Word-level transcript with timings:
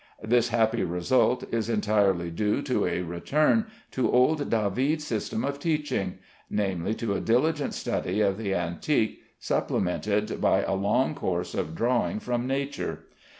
This 0.23 0.49
happy 0.49 0.83
result 0.83 1.43
is 1.53 1.69
entirely 1.69 2.31
due 2.31 2.63
to 2.63 2.87
a 2.87 3.03
return 3.03 3.67
to 3.91 4.11
old 4.11 4.49
David's 4.49 5.05
system 5.05 5.45
of 5.45 5.59
teaching; 5.59 6.17
namely, 6.49 6.95
to 6.95 7.13
a 7.13 7.21
diligent 7.21 7.75
study 7.75 8.19
of 8.19 8.39
the 8.39 8.55
antique, 8.55 9.21
supplemented 9.37 10.41
by 10.41 10.63
a 10.63 10.73
long 10.73 11.13
course 11.13 11.53
of 11.53 11.75
drawing 11.75 12.19
from 12.19 12.47
nature. 12.47 13.03